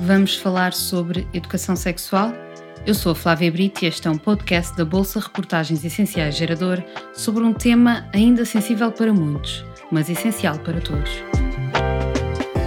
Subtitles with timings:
[0.00, 2.32] Vamos falar sobre educação sexual?
[2.84, 6.82] Eu sou a Flávia Brito e este é um podcast da Bolsa Reportagens Essenciais Gerador
[7.14, 11.10] sobre um tema ainda sensível para muitos, mas essencial para todos.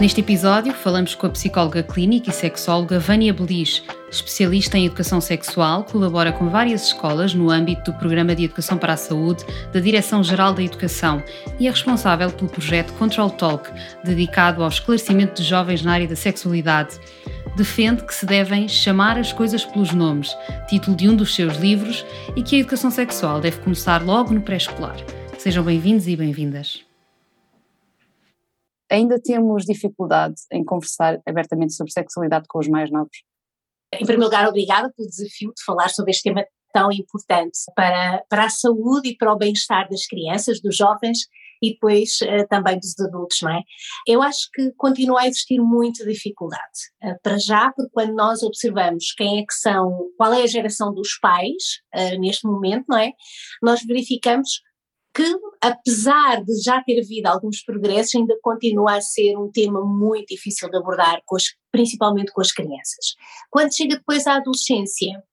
[0.02, 5.84] Neste episódio, falamos com a psicóloga clínica e sexóloga Vânia Belis, especialista em educação sexual,
[5.84, 10.54] colabora com várias escolas no âmbito do Programa de Educação para a Saúde da Direção-Geral
[10.54, 11.24] da Educação
[11.60, 13.70] e é responsável pelo projeto Control Talk,
[14.04, 17.00] dedicado ao esclarecimento de jovens na área da sexualidade.
[17.56, 20.36] Defende que se devem chamar as coisas pelos nomes,
[20.68, 24.42] título de um dos seus livros, e que a educação sexual deve começar logo no
[24.42, 24.98] pré-escolar.
[25.38, 26.90] Sejam bem-vindos e bem-vindas
[28.90, 33.24] ainda temos dificuldade em conversar abertamente sobre sexualidade com os mais novos?
[33.94, 38.46] Em primeiro lugar, obrigada pelo desafio de falar sobre este tema tão importante para, para
[38.46, 41.20] a saúde e para o bem-estar das crianças, dos jovens
[41.62, 43.62] e depois uh, também dos adultos, não é?
[44.08, 46.64] Eu acho que continua a existir muita dificuldade.
[47.04, 50.94] Uh, para já, porque quando nós observamos quem é que são, qual é a geração
[50.94, 53.12] dos pais uh, neste momento, não é?
[53.62, 54.62] Nós verificamos
[55.14, 60.28] que, apesar de já ter havido alguns progressos, ainda continua a ser um tema muito
[60.28, 63.16] difícil de abordar, com as, principalmente com as crianças.
[63.50, 65.24] Quando chega depois à adolescência,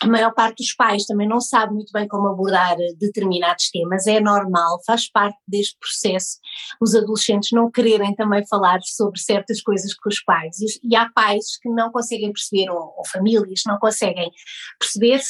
[0.00, 4.20] a maior parte dos pais também não sabe muito bem como abordar determinados temas, é
[4.20, 6.38] normal, faz parte deste processo
[6.80, 10.56] os adolescentes não quererem também falar sobre certas coisas com os pais.
[10.82, 14.30] E, há pais que não conseguem perceber, ou, ou famílias não conseguem
[14.78, 15.20] perceber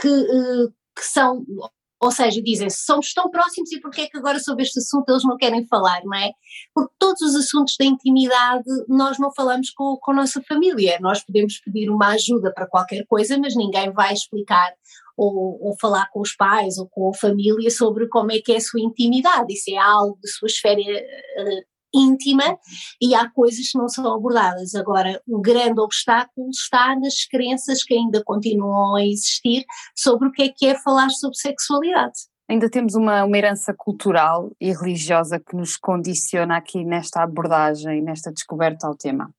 [0.00, 1.44] que, eh, que são
[2.00, 5.24] ou seja, dizem somos tão próximos e porque é que agora sobre este assunto eles
[5.24, 6.30] não querem falar, não é?
[6.74, 10.98] Porque todos os assuntos da intimidade nós não falamos com, com a nossa família.
[11.00, 14.72] Nós podemos pedir uma ajuda para qualquer coisa, mas ninguém vai explicar
[15.16, 18.56] ou, ou, falar com os pais ou com a família sobre como é que é
[18.56, 19.52] a sua intimidade.
[19.52, 22.58] Isso é algo de sua esfera uh, íntima
[23.00, 24.74] e há coisas que não são abordadas.
[24.74, 29.64] Agora, o grande obstáculo está nas crenças que ainda continuam a existir
[29.96, 32.18] sobre o que é que é falar sobre sexualidade.
[32.48, 38.32] Ainda temos uma, uma herança cultural e religiosa que nos condiciona aqui nesta abordagem, nesta
[38.32, 39.30] descoberta ao tema.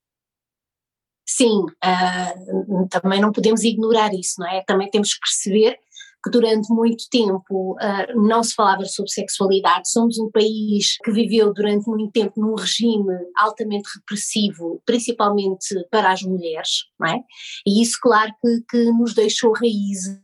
[1.27, 4.63] Sim, uh, também não podemos ignorar isso, não é?
[4.63, 5.79] Também temos que perceber
[6.23, 9.89] que durante muito tempo uh, não se falava sobre sexualidade.
[9.89, 16.21] Somos um país que viveu durante muito tempo num regime altamente repressivo, principalmente para as
[16.21, 17.23] mulheres, não é?
[17.65, 20.19] E isso, claro, que, que nos deixou raízes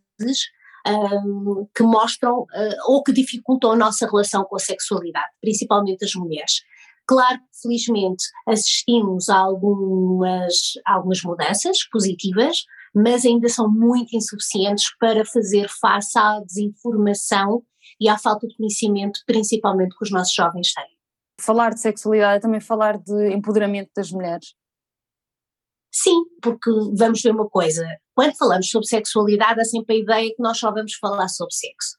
[0.86, 1.24] ah,
[1.74, 6.62] que mostram uh, ou que dificultam a nossa relação com a sexualidade, principalmente as mulheres.
[7.08, 15.26] Claro que, felizmente, assistimos a algumas, algumas mudanças positivas, mas ainda são muito insuficientes para
[15.26, 17.62] fazer face à desinformação
[18.00, 20.96] e à falta de conhecimento, principalmente que os nossos jovens têm.
[21.42, 24.54] Falar de sexualidade é também falar de empoderamento das mulheres.
[25.92, 30.42] Sim, porque vamos ver uma coisa, quando falamos sobre sexualidade há sempre a ideia que
[30.42, 31.98] nós só vamos falar sobre sexo.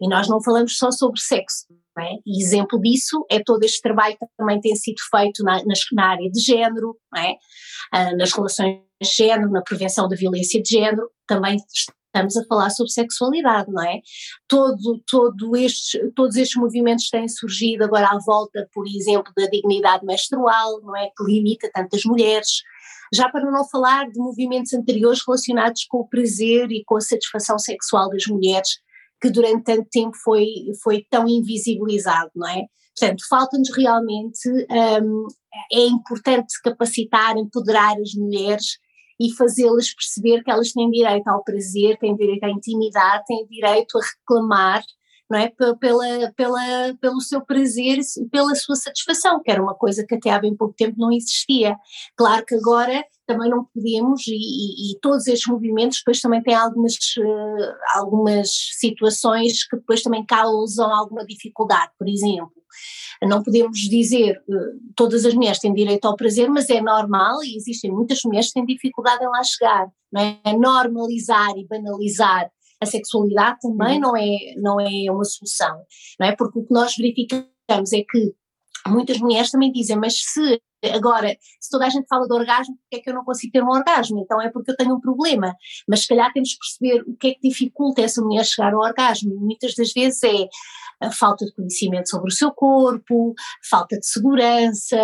[0.00, 1.66] E nós não falamos só sobre sexo,
[1.98, 2.14] é?
[2.24, 5.60] E exemplo disso é todo este trabalho que também tem sido feito na,
[5.92, 7.34] na área de género, é?
[7.92, 11.56] ah, nas relações de género, na prevenção da violência de género, também
[12.14, 14.00] estamos a falar sobre sexualidade, não é?
[14.46, 20.04] Todo, todo estes, todos estes movimentos têm surgido agora à volta, por exemplo, da dignidade
[20.04, 21.10] menstrual, não é?
[21.16, 22.62] Que limita tantas mulheres,
[23.12, 27.58] já para não falar de movimentos anteriores relacionados com o prazer e com a satisfação
[27.58, 28.80] sexual das mulheres,
[29.20, 30.46] que durante tanto tempo foi,
[30.82, 32.64] foi tão invisibilizado, não é?
[32.98, 34.48] Portanto, falta-nos realmente,
[35.02, 35.26] um,
[35.72, 38.78] é importante capacitar, empoderar as mulheres
[39.20, 43.98] e fazê-las perceber que elas têm direito ao prazer, têm direito à intimidade, têm direito
[43.98, 44.82] a reclamar
[45.30, 45.48] não é?
[45.78, 47.98] Pela, pela, pelo seu prazer
[48.30, 51.76] pela sua satisfação, que era uma coisa que até há bem pouco tempo não existia.
[52.16, 54.32] Claro que agora também não podemos, e,
[54.92, 60.92] e, todos estes movimentos depois também têm algumas, uh, algumas situações que depois também causam
[60.94, 62.52] alguma dificuldade, por exemplo.
[63.22, 67.56] Não podemos dizer uh, todas as mulheres têm direito ao prazer, mas é normal e
[67.56, 69.88] existem muitas mulheres que têm dificuldade em lá chegar.
[70.10, 70.56] Não é?
[70.56, 74.00] Normalizar e banalizar a sexualidade também uhum.
[74.00, 75.82] não, é, não é uma solução,
[76.18, 76.36] não é?
[76.36, 78.34] Porque o que nós verificamos é que
[78.86, 80.60] muitas mulheres também dizem, mas se
[80.94, 83.62] agora, se toda a gente fala de orgasmo, porque é que eu não consigo ter
[83.62, 84.20] um orgasmo?
[84.20, 85.54] Então é porque eu tenho um problema,
[85.88, 88.80] mas se calhar temos que perceber o que é que dificulta essa mulher chegar ao
[88.80, 90.48] orgasmo, e muitas das vezes é
[91.00, 93.34] a falta de conhecimento sobre o seu corpo,
[93.68, 94.96] falta de segurança,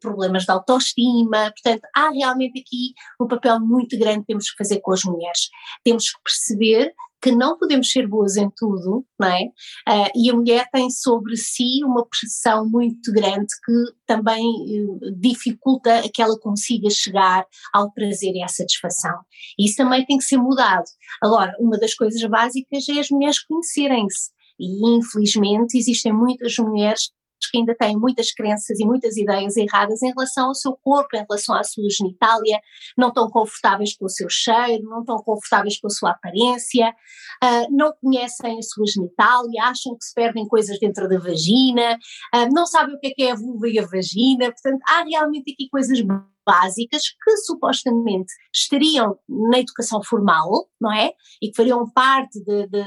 [0.00, 4.80] problemas de autoestima, portanto há realmente aqui um papel muito grande que temos que fazer
[4.80, 5.48] com as mulheres,
[5.84, 9.44] temos que perceber que não podemos ser boas em tudo, não é?
[9.88, 16.02] Uh, e a mulher tem sobre si uma pressão muito grande que também uh, dificulta
[16.12, 19.16] que ela consiga chegar ao prazer e à satisfação.
[19.56, 20.84] Isso também tem que ser mudado.
[21.22, 24.30] Agora, uma das coisas básicas é as mulheres conhecerem-se.
[24.58, 27.10] E infelizmente existem muitas mulheres
[27.46, 31.24] que ainda têm muitas crenças e muitas ideias erradas em relação ao seu corpo, em
[31.28, 32.60] relação à sua genitália,
[32.96, 36.90] não estão confortáveis com o seu cheiro, não estão confortáveis com a sua aparência,
[37.44, 41.98] uh, não conhecem a sua genitália, acham que se perdem coisas dentro da vagina,
[42.34, 45.04] uh, não sabem o que é, que é a vulva e a vagina, portanto há
[45.04, 46.00] realmente aqui coisas
[46.46, 51.12] básicas que supostamente estariam na educação formal, não é?
[51.40, 52.42] E que fariam parte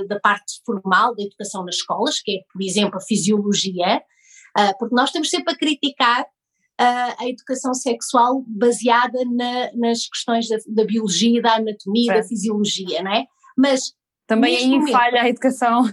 [0.08, 4.01] da parte formal da educação nas escolas, que é, por exemplo, a fisiologia,
[4.57, 10.48] Uh, porque nós estamos sempre a criticar uh, a educação sexual baseada na, nas questões
[10.48, 12.18] da, da, biologia, da anatomia, é.
[12.18, 13.25] da fisiologia, não é?
[13.57, 13.94] Mas.
[14.28, 15.86] Também aí momento, falha a educação.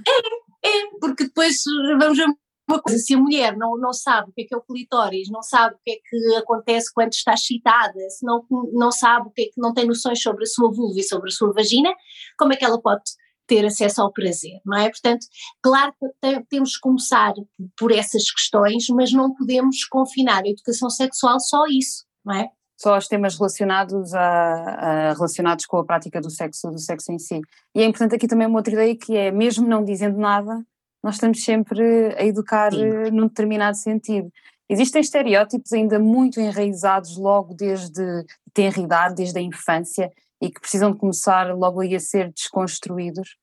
[0.64, 1.62] É, é, porque depois
[1.98, 2.26] vamos a
[2.68, 5.28] uma coisa, se a mulher não, não sabe o que é que é o clitóris,
[5.28, 9.30] não sabe o que é que acontece quando está excitada, se não, não sabe o
[9.30, 11.92] que é que não tem noções sobre a sua vulva e sobre a sua vagina,
[12.38, 13.02] como é que ela pode
[13.46, 14.88] ter acesso ao prazer, não é?
[14.88, 15.26] Portanto,
[15.62, 17.32] claro que temos que começar
[17.76, 22.48] por essas questões, mas não podemos confinar a educação sexual só a isso, não é?
[22.80, 27.18] Só aos temas relacionados, a, a, relacionados com a prática do sexo, do sexo em
[27.18, 27.40] si.
[27.74, 30.64] E é importante aqui também uma outra ideia que é, mesmo não dizendo nada,
[31.02, 32.84] nós estamos sempre a educar Sim.
[32.84, 34.30] Eh, num determinado sentido.
[34.68, 38.24] Existem estereótipos ainda muito enraizados logo desde
[38.54, 40.10] tenridade, desde a infância,
[40.42, 43.36] e que precisam de começar logo aí a ser desconstruídos?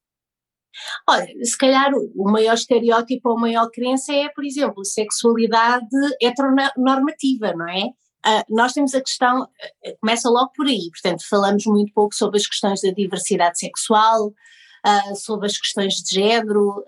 [1.07, 5.87] Olha, se calhar o maior estereótipo ou a maior crença é, por exemplo, sexualidade
[6.21, 7.85] heteronormativa, não é?
[8.19, 12.37] Uh, nós temos a questão, uh, começa logo por aí, portanto, falamos muito pouco sobre
[12.37, 16.83] as questões da diversidade sexual, uh, sobre as questões de género,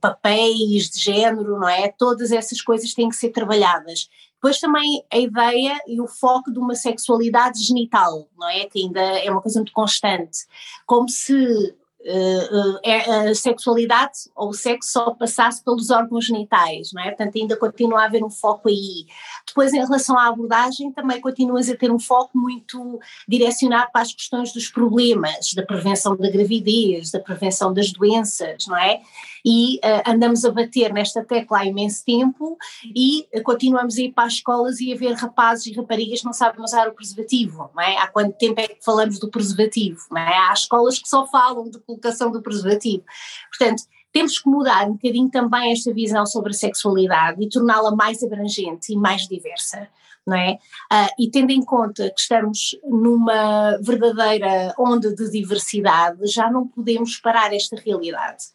[0.00, 1.92] papéis de género, não é?
[1.98, 4.08] Todas essas coisas têm que ser trabalhadas.
[4.44, 8.66] Depois também a ideia e o foco de uma sexualidade genital, não é?
[8.66, 10.40] Que ainda é uma coisa muito constante.
[10.84, 17.08] Como se uh, a sexualidade ou o sexo só passasse pelos órgãos genitais, não é?
[17.08, 19.06] Portanto, ainda continua a haver um foco aí.
[19.46, 24.12] Depois, em relação à abordagem, também continuas a ter um foco muito direcionado para as
[24.12, 29.00] questões dos problemas, da prevenção da gravidez, da prevenção das doenças, não é?
[29.44, 32.56] E uh, andamos a bater nesta tecla há imenso tempo
[32.94, 36.26] e uh, continuamos a ir para as escolas e a ver rapazes e raparigas que
[36.26, 37.98] não sabem usar o preservativo, não é?
[37.98, 40.48] Há quanto tempo é que falamos do preservativo, não é?
[40.48, 43.04] Há escolas que só falam de colocação do preservativo.
[43.50, 43.82] Portanto,
[44.14, 48.92] temos que mudar um bocadinho também esta visão sobre a sexualidade e torná-la mais abrangente
[48.92, 49.88] e mais diversa.
[50.24, 50.52] Não é?
[50.90, 57.18] Uh, e tendo em conta que estamos numa verdadeira onda de diversidade, já não podemos
[57.18, 58.53] parar esta realidade.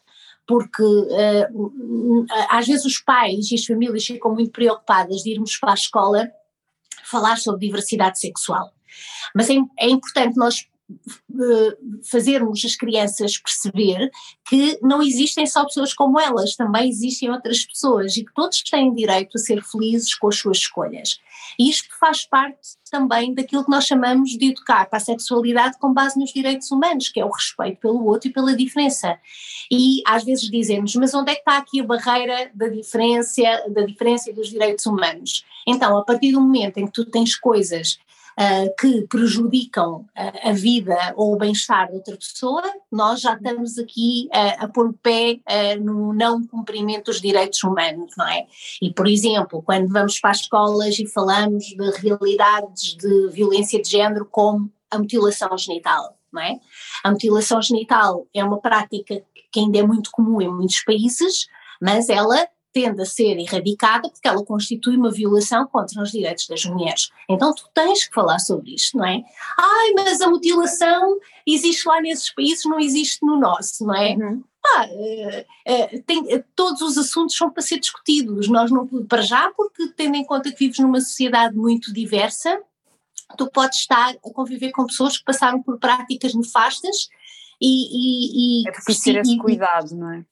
[0.50, 5.70] Porque uh, às vezes os pais e as famílias ficam muito preocupadas de irmos para
[5.70, 6.28] a escola
[7.04, 8.72] falar sobre diversidade sexual.
[9.32, 10.66] Mas é, é importante nós
[12.10, 14.10] fazermos as crianças perceber
[14.48, 18.92] que não existem só pessoas como elas, também existem outras pessoas e que todos têm
[18.94, 21.20] direito a ser felizes com as suas escolhas.
[21.58, 25.92] E isto faz parte também daquilo que nós chamamos de educar para a sexualidade com
[25.92, 29.18] base nos direitos humanos, que é o respeito pelo outro e pela diferença.
[29.70, 33.82] E às vezes dizemos, mas onde é que está aqui a barreira da diferença, da
[33.82, 35.44] diferença e dos direitos humanos?
[35.66, 37.98] Então, a partir do momento em que tu tens coisas
[38.40, 43.78] uh, que prejudicam uh, a vida ou o bem-estar de outra pessoa, nós já estamos
[43.78, 45.38] aqui uh, a pôr o pé
[45.80, 48.46] no não cumprimento dos direitos humanos, não é?
[48.80, 53.90] E, por exemplo, quando vamos para as escolas e falamos de realidades de violência de
[53.90, 56.58] género como a mutilação genital, não é?
[57.04, 59.22] A mutilação genital é uma prática
[59.52, 61.46] que ainda é muito comum em muitos países,
[61.80, 66.64] mas ela tende a ser erradicada porque ela constitui uma violação contra os direitos das
[66.64, 67.10] mulheres.
[67.28, 69.22] Então tu tens que falar sobre isto, não é?
[69.58, 74.14] Ai, mas a mutilação existe lá nesses países, não existe no nosso, não é?
[74.14, 74.44] Uhum.
[74.66, 74.86] Ah,
[76.06, 80.24] tem, todos os assuntos são para ser discutidos, nós não, para já, porque tendo em
[80.24, 82.60] conta que vives numa sociedade muito diversa,
[83.36, 87.08] tu podes estar a conviver com pessoas que passaram por práticas nefastas
[87.60, 87.66] e,
[88.60, 90.24] e, e é preciso ter esse cuidado, não é?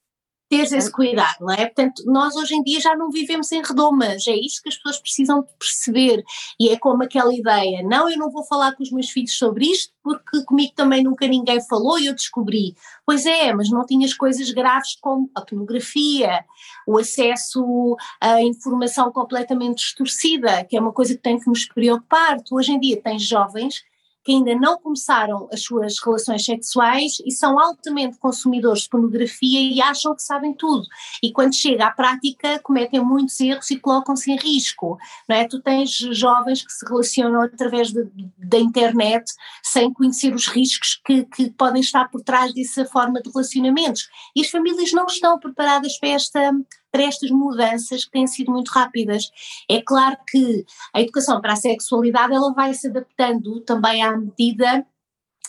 [0.48, 1.66] Teres esse cuidado, não é?
[1.66, 4.98] Portanto, nós hoje em dia já não vivemos em redomas, é isso que as pessoas
[4.98, 6.24] precisam de perceber
[6.58, 9.66] e é como aquela ideia, não, eu não vou falar com os meus filhos sobre
[9.66, 12.74] isto porque comigo também nunca ninguém falou e eu descobri.
[13.04, 16.44] Pois é, mas não tinhas coisas graves como a pornografia,
[16.86, 22.40] o acesso à informação completamente distorcida, que é uma coisa que tem que nos preocupar.
[22.40, 23.82] Tu hoje em dia tens jovens
[24.28, 29.80] que ainda não começaram as suas relações sexuais e são altamente consumidores de pornografia e
[29.80, 30.82] acham que sabem tudo.
[31.22, 34.98] E quando chega à prática, cometem muitos erros e colocam-se em risco.
[35.26, 35.48] Não é?
[35.48, 39.32] Tu tens jovens que se relacionam através da internet
[39.62, 44.10] sem conhecer os riscos que, que podem estar por trás dessa forma de relacionamentos.
[44.36, 46.52] E as famílias não estão preparadas para esta
[46.90, 49.30] para estas mudanças que têm sido muito rápidas.
[49.70, 50.64] É claro que
[50.94, 54.86] a educação para a sexualidade ela vai se adaptando também à medida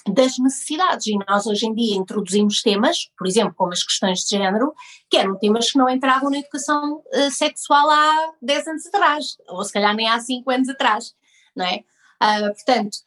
[0.08, 4.38] das necessidades e nós hoje em dia introduzimos temas, por exemplo, como as questões de
[4.38, 4.74] género,
[5.10, 9.64] que eram temas que não entravam na educação uh, sexual há 10 anos atrás, ou
[9.64, 11.14] se calhar nem há 5 anos atrás,
[11.56, 11.84] não é?
[12.22, 12.98] Uh, portanto,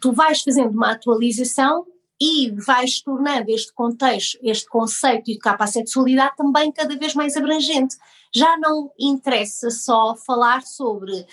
[0.00, 1.86] tu vais fazendo uma atualização
[2.20, 7.36] e vais tornando este contexto, este conceito de para a sexualidade também cada vez mais
[7.36, 7.96] abrangente.
[8.34, 11.26] Já não interessa só falar sobre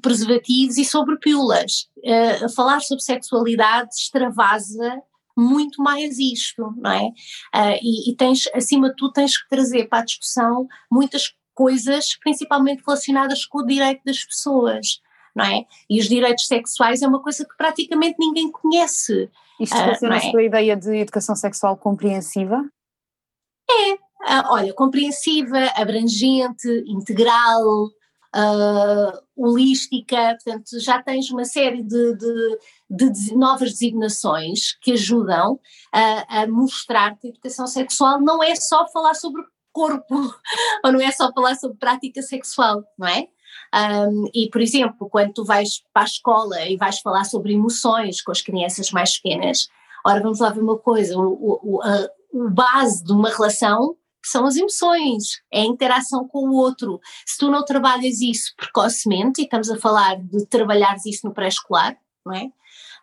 [0.00, 1.88] preservativos e sobre pílulas.
[1.98, 5.02] Uh, falar sobre sexualidade extravasa
[5.36, 7.04] muito mais isto, não é?
[7.04, 12.16] Uh, e, e, tens, acima de tudo, tens que trazer para a discussão muitas coisas,
[12.18, 15.00] principalmente relacionadas com o direito das pessoas,
[15.34, 15.64] não é?
[15.88, 19.30] E os direitos sexuais é uma coisa que praticamente ninguém conhece.
[19.58, 20.32] Isto relaciona-se uh, é?
[20.32, 22.62] com a ideia de educação sexual compreensiva?
[23.70, 27.86] É, uh, olha, compreensiva, abrangente, integral,
[28.36, 32.16] uh, holística, portanto já tens uma série de,
[32.90, 35.58] de, de novas designações que ajudam
[35.92, 40.14] a, a mostrar que a educação sexual não é só falar sobre corpo,
[40.84, 43.26] ou não é só falar sobre prática sexual, não é?
[43.74, 48.20] Um, e, por exemplo, quando tu vais para a escola e vais falar sobre emoções
[48.20, 49.68] com as crianças mais pequenas,
[50.04, 54.46] ora, vamos lá ver uma coisa: o, o, a, o base de uma relação são
[54.46, 57.00] as emoções, é a interação com o outro.
[57.26, 61.96] Se tu não trabalhas isso precocemente, e estamos a falar de trabalhares isso no pré-escolar,
[62.24, 62.44] não é?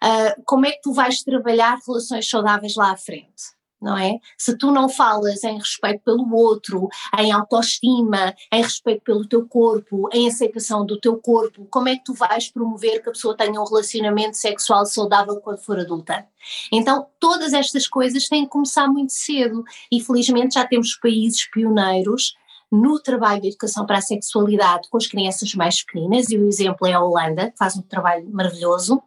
[0.01, 3.58] Uh, como é que tu vais trabalhar relações saudáveis lá à frente?
[3.81, 4.19] Não é?
[4.37, 10.09] Se tu não falas em respeito pelo outro, em autoestima, em respeito pelo teu corpo,
[10.13, 13.59] em aceitação do teu corpo, como é que tu vais promover que a pessoa tenha
[13.59, 16.25] um relacionamento sexual saudável quando for adulta?
[16.71, 22.35] Então, todas estas coisas têm que começar muito cedo e felizmente já temos países pioneiros
[22.71, 26.85] no trabalho de educação para a sexualidade com as crianças mais pequenas, e o exemplo
[26.87, 29.01] é a Holanda, que faz um trabalho maravilhoso,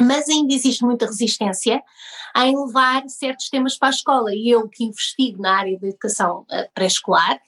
[0.00, 1.82] mas ainda existe muita resistência
[2.36, 4.34] em levar certos temas para a escola.
[4.34, 7.40] E eu que investigo na área da educação uh, pré-escolar,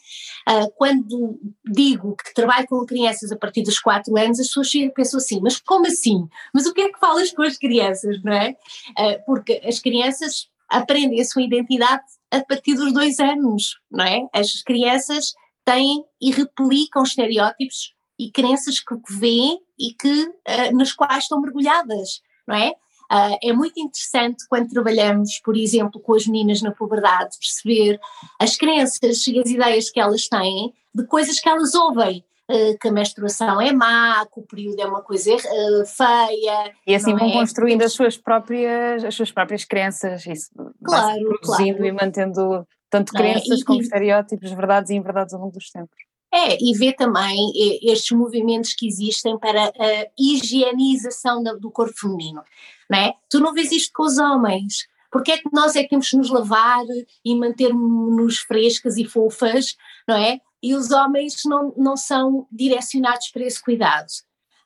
[0.49, 5.19] uh, quando digo que trabalho com crianças a partir dos 4 anos, as pessoas pensam
[5.19, 6.29] assim, mas como assim?
[6.53, 8.57] Mas o que é que falas com as crianças, não é?
[8.91, 14.27] Uh, porque as crianças aprendem a sua identidade a partir dos dois anos, não é?
[14.33, 15.35] As crianças
[15.65, 20.33] têm e replicam estereótipos e crenças que veem e que,
[20.73, 22.75] nas quais estão mergulhadas não é?
[23.13, 28.01] Uh, é muito interessante quando trabalhamos, por exemplo, com as meninas na puberdade, perceber
[28.41, 32.25] as crenças e as ideias que elas têm de coisas que elas ouvem.
[32.51, 36.75] Uh, que a menstruação é má, que o período é uma coisa uh, feia.
[36.87, 37.33] E assim vão é?
[37.33, 40.51] construindo as suas próprias, as suas próprias crenças, isso
[40.85, 41.87] claro, produzindo claro.
[41.87, 43.19] e mantendo tanto é?
[43.19, 43.65] crenças é?
[43.65, 45.97] como e, estereótipos, verdades e inverdades ao longo dos tempos.
[46.37, 52.43] É, e ver também estes movimentos que existem para a higienização do corpo feminino,
[52.91, 53.15] não é?
[53.31, 56.17] Tu não vês isto com os homens, porque é que nós é que temos que
[56.17, 56.85] nos lavar
[57.25, 59.77] e manter-nos frescas e fofas,
[60.09, 60.41] não é?
[60.61, 64.09] E os homens não, não são direcionados para esse cuidado.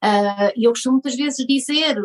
[0.02, 1.96] Uh, e eu costumo muitas vezes dizer,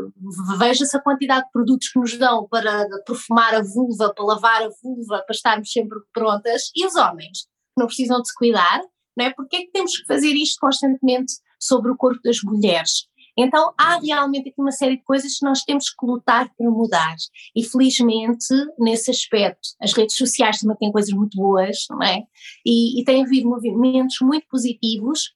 [0.57, 4.69] veja-se a quantidade de produtos que nos dão para perfumar a vulva, para lavar a
[4.83, 8.81] vulva, para estarmos sempre prontas, e os homens não precisam de se cuidar,
[9.17, 9.33] não é?
[9.33, 13.07] Porque é que temos que fazer isto constantemente sobre o corpo das mulheres?
[13.37, 17.15] Então há realmente aqui uma série de coisas que nós temos que lutar para mudar
[17.55, 22.23] e felizmente nesse aspecto as redes sociais também têm coisas muito boas, não é?
[22.65, 25.33] E, e tem havido movimentos muito positivos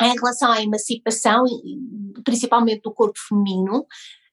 [0.00, 1.44] em relação à emancipação,
[2.24, 3.86] principalmente do corpo feminino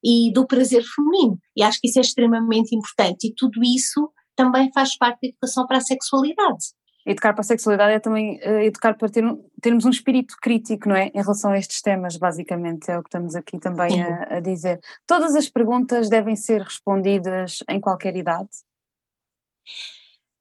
[0.03, 4.71] e do prazer feminino e acho que isso é extremamente importante e tudo isso também
[4.73, 8.93] faz parte da educação para a sexualidade educar para a sexualidade é também uh, educar
[8.95, 9.23] para ter,
[9.61, 11.07] termos um espírito crítico, não é?
[11.07, 14.79] Em relação a estes temas, basicamente, é o que estamos aqui também a, a, dizer.
[15.07, 18.49] Todas as perguntas devem ser respondidas em qualquer idade?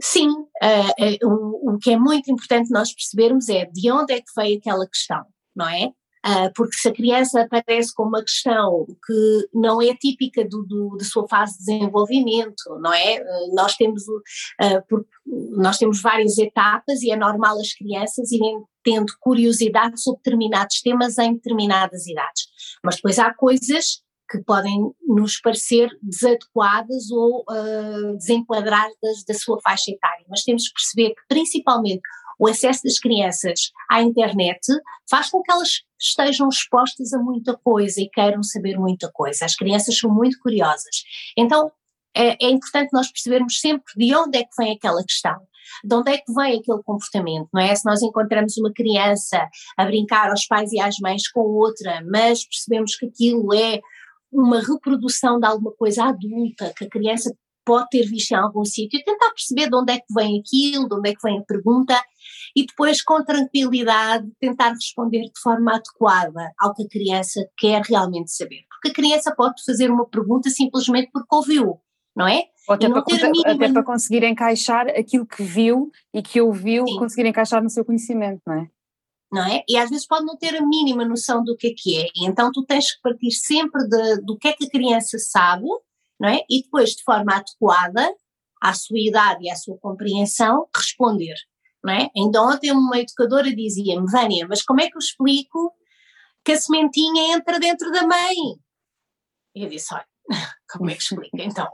[0.00, 4.18] Sim, uh, uh, o, o que é muito importante nós percebermos é de onde é
[4.18, 5.24] que veio aquela questão,
[5.54, 5.92] não é?
[6.26, 10.96] Uh, porque se a criança aparece com uma questão que não é típica do, do,
[10.96, 13.20] da sua fase de desenvolvimento, não é?
[13.20, 15.06] Uh, nós, temos, uh,
[15.56, 21.18] nós temos várias etapas e é normal as crianças irem tendo curiosidade sobre determinados temas
[21.18, 22.48] em determinadas idades.
[22.82, 29.90] Mas depois há coisas que podem nos parecer desadequadas ou uh, desenquadradas da sua faixa
[29.90, 32.02] etária, mas temos que perceber que principalmente
[32.38, 34.60] o acesso das crianças à internet
[35.10, 39.44] faz com que elas estejam expostas a muita coisa e queiram saber muita coisa.
[39.44, 41.02] As crianças são muito curiosas.
[41.36, 41.70] Então
[42.14, 45.36] é, é importante nós percebermos sempre de onde é que vem aquela questão
[45.84, 47.74] de onde é que vem aquele comportamento, não é?
[47.74, 52.44] Se nós encontramos uma criança a brincar aos pais e às mães com outra, mas
[52.44, 53.80] percebemos que aquilo é
[54.32, 57.34] uma reprodução de alguma coisa adulta que a criança
[57.68, 60.94] pode ter visto em algum sítio, tentar perceber de onde é que vem aquilo, de
[60.94, 62.02] onde é que vem a pergunta
[62.56, 68.32] e depois com tranquilidade tentar responder de forma adequada ao que a criança quer realmente
[68.32, 68.62] saber.
[68.70, 71.78] Porque a criança pode fazer uma pergunta simplesmente porque ouviu,
[72.16, 72.44] não é?
[72.66, 73.52] Ou até, para, mínima...
[73.52, 76.96] até para conseguir encaixar aquilo que viu e que ouviu, Sim.
[76.96, 78.70] conseguir encaixar no seu conhecimento, não é?
[79.30, 79.62] não é?
[79.68, 82.06] E às vezes pode não ter a mínima noção do que é que é.
[82.16, 85.66] E então tu tens que partir sempre de, do que é que a criança sabe,
[86.20, 86.40] não é?
[86.48, 88.14] E depois, de forma adequada
[88.60, 91.34] à sua idade e à sua compreensão, responder,
[91.82, 92.08] não é?
[92.16, 95.72] Então ontem uma educadora dizia-me, Vânia, mas como é que eu explico
[96.44, 98.34] que a sementinha entra dentro da mãe?
[99.54, 100.06] E eu disse, olha,
[100.70, 101.42] como é que explica?
[101.42, 101.68] Então,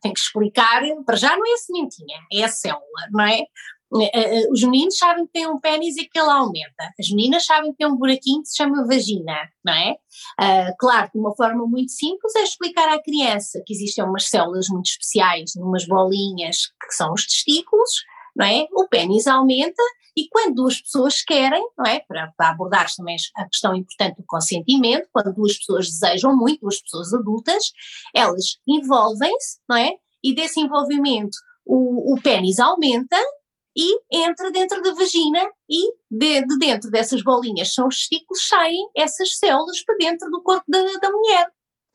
[0.00, 3.40] tem que explicar, para já não é a sementinha, é a célula, não é?
[3.96, 6.92] Eh, eh, os meninos sabem que tem um pênis e que ele aumenta.
[6.98, 9.92] As meninas sabem que tem um buraquinho que se chama vagina, não é?
[10.38, 14.68] Uh, claro, de uma forma muito simples é explicar à criança que existem umas células
[14.68, 17.90] muito especiais, umas bolinhas que são os testículos,
[18.36, 18.66] não é?
[18.72, 19.82] O pênis aumenta
[20.14, 22.00] e quando duas pessoas querem, não é?
[22.00, 26.82] Para, para abordar também a questão importante do consentimento, quando duas pessoas desejam muito, duas
[26.82, 27.72] pessoas adultas,
[28.14, 29.92] elas envolvem-se, não é?
[30.22, 33.16] E desse envolvimento o, o pênis aumenta
[33.76, 38.88] e entra dentro da vagina e de, de, dentro dessas bolinhas são os testículos, saem
[38.96, 41.50] essas células para dentro do corpo da, da mulher.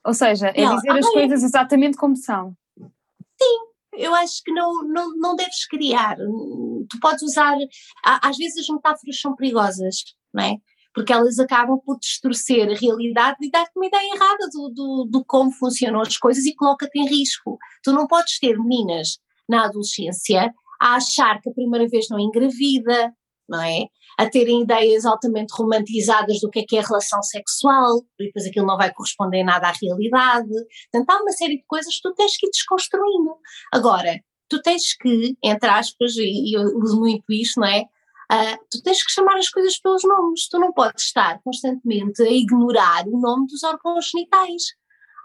[0.05, 2.55] Ou seja, é ela, dizer as coisas exatamente como são.
[2.77, 3.59] Sim,
[3.93, 6.17] eu acho que não, não, não deves criar.
[6.17, 7.55] Tu podes usar,
[8.03, 10.03] às vezes as metáforas são perigosas,
[10.33, 10.57] não é?
[10.93, 15.25] Porque elas acabam por distorcer a realidade e dar-te uma ideia errada do, do, do
[15.25, 17.57] como funcionam as coisas e coloca-te em risco.
[17.83, 19.17] Tu não podes ter meninas
[19.49, 23.13] na adolescência a achar que a primeira vez não engravida,
[23.47, 23.85] não é?
[24.19, 28.45] A terem ideias altamente romantizadas do que é que é a relação sexual, e depois
[28.45, 30.49] aquilo não vai corresponder nada à realidade.
[30.91, 33.33] Portanto, há uma série de coisas que tu tens que ir desconstruindo.
[33.71, 34.19] Agora,
[34.49, 37.83] tu tens que, entre aspas, e eu uso muito isto, não é?
[38.29, 42.29] Uh, tu tens que chamar as coisas pelos nomes, tu não podes estar constantemente a
[42.29, 44.63] ignorar o nome dos órgãos genitais.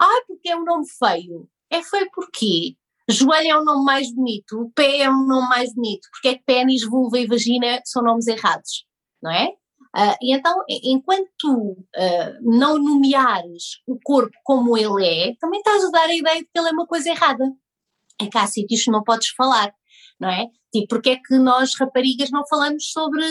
[0.00, 1.48] Ah, porque é um nome feio.
[1.68, 2.76] É feio porquê?
[3.10, 6.34] Joelho é o nome mais bonito, o pé é o nome mais bonito, porque é
[6.34, 8.84] que pênis, vulva e vagina são nomes errados,
[9.22, 9.54] não é?
[9.96, 15.82] Uh, e então, enquanto tu uh, não nomeares o corpo como ele é, também estás
[15.84, 17.44] a dar a ideia de que ele é uma coisa errada.
[18.20, 19.72] É que há sítios que não podes falar,
[20.20, 20.46] não é?
[20.72, 23.24] Tipo, porque é que nós raparigas não falamos sobre,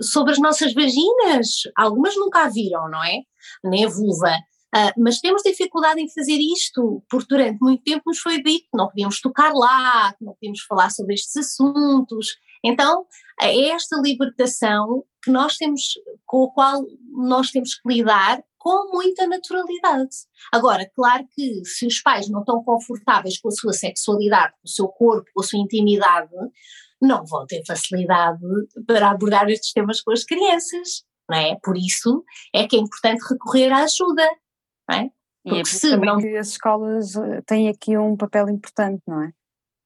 [0.00, 1.62] sobre as nossas vaginas?
[1.76, 3.20] Algumas nunca a viram, não é?
[3.62, 4.36] Nem a vulva.
[4.74, 8.76] Uh, mas temos dificuldade em fazer isto, porque durante muito tempo nos foi dito que
[8.76, 12.38] não podíamos tocar lá, que não podíamos falar sobre estes assuntos.
[12.64, 13.04] Então,
[13.40, 15.82] é esta libertação que nós temos,
[16.24, 20.16] com a qual nós temos que lidar com muita naturalidade.
[20.52, 24.70] Agora, claro que se os pais não estão confortáveis com a sua sexualidade, com o
[24.70, 26.30] seu corpo, com a sua intimidade,
[27.00, 28.40] não vão ter facilidade
[28.86, 31.04] para abordar estes temas com as crianças.
[31.28, 31.56] Não é?
[31.62, 34.28] Por isso é que é importante recorrer à ajuda
[34.92, 35.10] é?
[35.44, 36.18] Porque é se não...
[36.18, 39.32] que as escolas eh, têm aqui um papel importante, não é?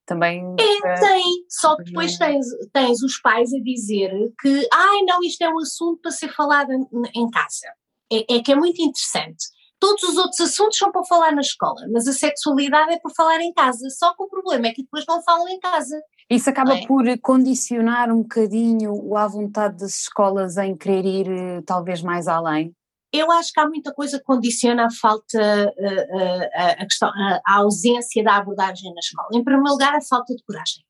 [0.05, 0.55] Também.
[0.61, 5.42] É, tem, só que depois tens, tens os pais a dizer que, ai não, isto
[5.42, 7.66] é um assunto para ser falado em, em casa.
[8.12, 9.47] É, é que é muito interessante.
[9.81, 13.40] Todos os outros assuntos são para falar na escola, mas a sexualidade é para falar
[13.40, 13.90] em casa.
[13.90, 16.01] Só que o problema é que depois não falam em casa.
[16.31, 16.87] Isso acaba é?
[16.87, 22.75] por condicionar um bocadinho a vontade das escolas em querer ir eh, talvez mais além.
[23.16, 27.11] Eu acho que há muita coisa que condiciona a falta, a, a, a, questão,
[27.46, 29.29] a ausência da abordagem na escola.
[29.33, 30.85] Em primeiro lugar, a falta de coragem.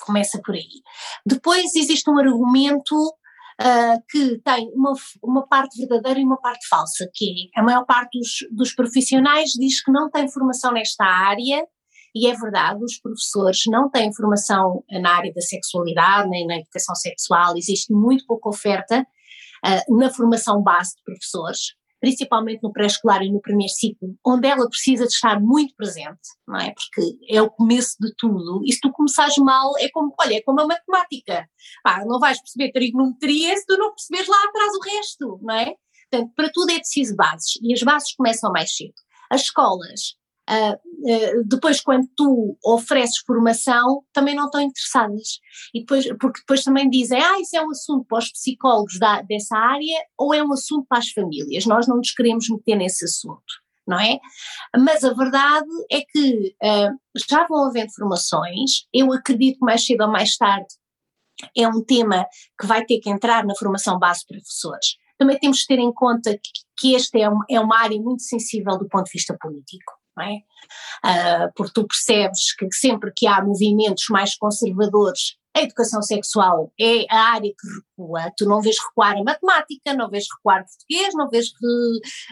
[0.00, 0.82] Começa por aí.
[1.26, 2.94] Depois existe um argumento
[3.60, 4.92] uh, que tem uma,
[5.22, 9.50] uma parte verdadeira e uma parte falsa, que é a maior parte dos, dos profissionais
[9.50, 11.66] diz que não tem formação nesta área,
[12.14, 16.94] e é verdade, os professores não têm formação na área da sexualidade, nem na educação
[16.94, 19.04] sexual, existe muito pouca oferta,
[19.64, 24.68] uh, na formação base de professores, principalmente no pré-escolar e no primeiro ciclo, onde ela
[24.68, 26.74] precisa de estar muito presente, não é?
[26.74, 28.60] Porque é o começo de tudo.
[28.64, 31.48] E se tu começares mal, é como, olha, é como a matemática.
[31.82, 35.74] Pá, não vais perceber trigonometria se tu não perceberes lá atrás o resto, não é?
[36.10, 38.92] Portanto, para tudo é preciso bases e as bases começam mais cedo.
[39.30, 40.14] As escolas,
[40.50, 45.40] uh, depois quando tu ofereces formação, também não estão interessadas.
[45.74, 49.22] E depois, porque depois também dizem, ah, isso é um assunto para os psicólogos da,
[49.22, 53.04] dessa área ou é um assunto para as famílias, nós não nos queremos meter nesse
[53.04, 54.18] assunto não é?
[54.78, 60.04] Mas a verdade é que uh, já vão havendo formações, eu acredito que mais cedo
[60.04, 60.66] ou mais tarde
[61.56, 62.26] é um tema
[62.58, 64.96] que vai ter que entrar na formação base de professores.
[65.18, 68.22] Também temos que ter em conta que, que este é, um, é uma área muito
[68.22, 69.92] sensível do ponto de vista político.
[70.20, 70.36] É?
[71.04, 77.06] Uh, porque tu percebes que sempre que há movimentos mais conservadores a educação sexual é
[77.08, 78.32] a área que recua.
[78.36, 81.46] Tu não vês recuar a matemática, não vês recuar o português, não vês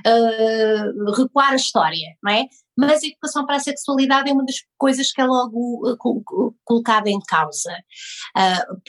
[0.07, 2.47] uh, recuar a história, não é?
[2.77, 7.09] Mas a educação para a sexualidade é uma das coisas que é logo uh, colocada
[7.09, 7.73] em causa.
[8.37, 8.83] Uh,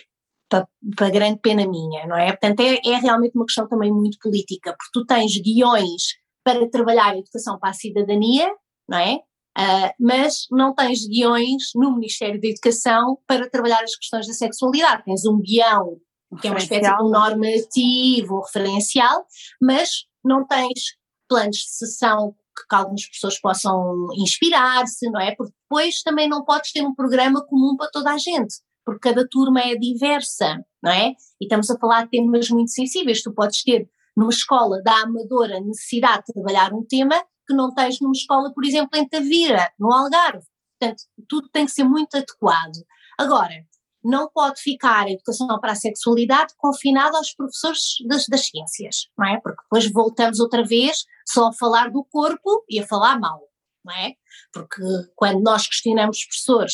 [0.50, 2.30] para, para, grande pena minha, não é?
[2.32, 6.04] Portanto, é, é realmente uma questão também muito política, porque tu tens guiões
[6.44, 8.52] para trabalhar a educação para a cidadania,
[8.88, 9.20] não é?
[9.56, 15.04] Uh, mas não tens guiões no Ministério da Educação para trabalhar as questões da sexualidade.
[15.06, 16.00] Tens um guião
[16.42, 19.26] que é uma espécie de um normativo, referencial,
[19.62, 22.36] mas não tens planos de sessão
[22.70, 25.36] que algumas pessoas possam inspirar-se, não é?
[25.36, 29.28] Porque depois também não podes ter um programa comum para toda a gente, porque cada
[29.28, 31.10] turma é diversa, não é?
[31.42, 33.24] E estamos a falar de temas muito sensíveis.
[33.24, 37.16] Tu podes ter numa escola da Amadora necessidade de trabalhar um tema
[37.48, 40.46] que não tens numa escola, por exemplo, em Tavira, no Algarve.
[40.80, 42.84] Portanto, tudo tem que ser muito adequado.
[43.18, 43.66] Agora,
[44.04, 49.28] não pode ficar a educação para a sexualidade confinada aos professores das, das, ciências, não
[49.28, 49.40] é?
[49.40, 53.42] Porque depois voltamos outra vez só a falar do corpo e a falar mal,
[53.84, 54.14] não é?
[54.52, 54.82] Porque
[55.16, 56.74] quando nós questionamos os professores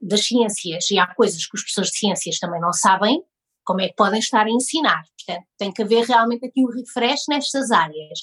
[0.00, 3.22] das ciências e há coisas que os professores de ciências também não sabem,
[3.64, 5.02] como é que podem estar a ensinar?
[5.16, 8.20] Portanto, tem que haver realmente aqui um refresh nestas áreas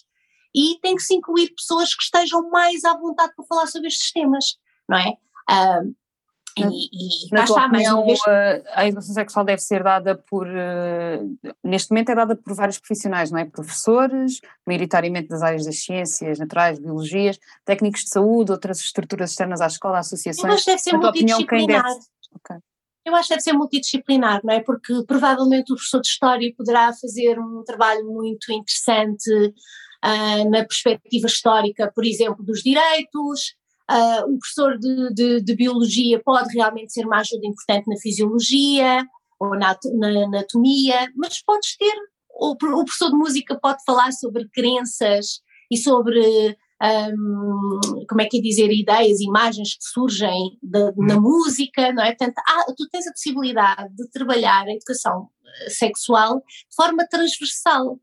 [0.56, 4.12] e tem que se incluir pessoas que estejam mais à vontade para falar sobre estes
[4.12, 4.58] temas,
[4.88, 5.14] não é?
[6.58, 8.20] E, e Na tua opinião, vez...
[8.74, 13.32] a educação sexual deve ser dada por, uh, neste momento é dada por vários profissionais,
[13.32, 13.46] não é?
[13.46, 19.68] Professores, maioritariamente das áreas das ciências, naturais, biologias, técnicos de saúde, outras estruturas externas à
[19.68, 20.44] escola, associações.
[20.44, 21.80] Eu acho que deve ser multidisciplinar.
[21.80, 22.00] Opinião,
[22.50, 22.62] deve...
[23.06, 24.60] Eu acho que deve ser multidisciplinar, não é?
[24.60, 29.54] Porque provavelmente o professor de História poderá fazer um trabalho muito interessante
[30.06, 33.56] uh, na perspectiva histórica, por exemplo, dos direitos,
[33.90, 39.06] uh, o professor de, de, de, Biologia pode realmente ser uma ajuda importante na fisiologia
[39.40, 41.96] ou na, na anatomia, mas podes ter,
[42.30, 48.38] o, o professor de Música pode falar sobre crenças e sobre um, como é que
[48.38, 51.22] é dizer, ideias, imagens que surgem de, na uhum.
[51.22, 52.16] música, não é?
[52.16, 55.30] Portanto, ah, tu tens a possibilidade de trabalhar a educação
[55.66, 58.00] eh, sexual de forma transversal,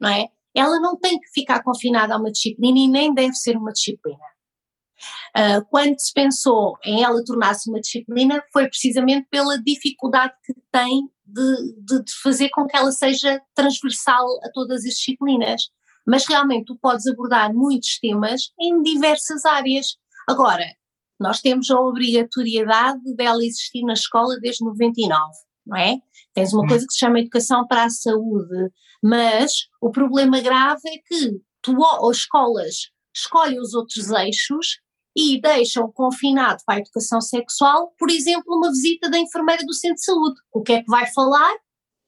[0.00, 0.28] não é?
[0.56, 4.24] Ela não tem que ficar confinada a uma disciplina e nem deve ser uma disciplina.
[5.36, 11.08] Uh, quando se pensou em ela tornar-se uma disciplina, foi precisamente pela dificuldade que tem
[11.26, 15.68] de, de, de, fazer com que ela seja transversal a todas as disciplinas.
[16.06, 19.96] Mas realmente tu podes abordar muitos temas em diversas áreas.
[20.26, 20.64] Agora,
[21.20, 25.98] nós temos a obrigatoriedade dela existir na escola desde 99 não é?
[26.36, 26.68] Tens uma hum.
[26.68, 28.70] coisa que se chama educação para a saúde,
[29.02, 34.78] mas o problema grave é que tu ou escolas escolhem os outros eixos
[35.16, 39.96] e deixam confinado para a educação sexual, por exemplo, uma visita da enfermeira do centro
[39.96, 40.38] de saúde.
[40.52, 41.54] O que é que vai falar?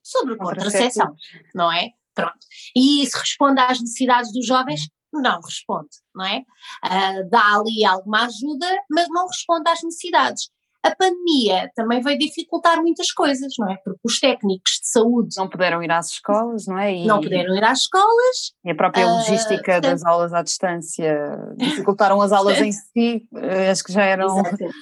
[0.02, 1.14] Sobre contracepção,
[1.54, 1.88] não é?
[2.14, 2.38] Pronto.
[2.76, 4.90] E isso responde às necessidades dos jovens?
[5.10, 6.44] Não responde, não é?
[6.84, 10.50] Uh, dá ali alguma ajuda, mas não responde às necessidades.
[10.82, 13.76] A pandemia também veio dificultar muitas coisas, não é?
[13.84, 15.36] Porque os técnicos de saúde.
[15.36, 16.94] Não puderam ir às escolas, não é?
[16.94, 18.52] E, não puderam ir às escolas.
[18.64, 23.28] E a própria ah, logística uh, das aulas à distância dificultaram as aulas em si,
[23.34, 24.38] eh, acho que já eram.
[24.38, 24.74] Exatamente.